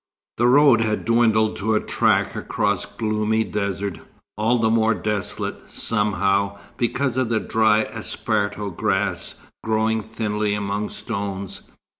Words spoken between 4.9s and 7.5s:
desolate, somehow, because of the